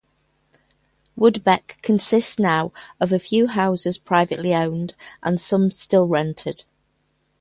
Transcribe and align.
Woodbeck 1.15 1.77
consists 1.83 2.39
now 2.39 2.73
of 2.99 3.13
a 3.13 3.19
few 3.19 3.45
houses 3.45 3.99
privately 3.99 4.51
owned 4.51 4.95
and 5.21 5.39
some 5.39 5.69
still 5.69 6.07
rented. 6.07 6.63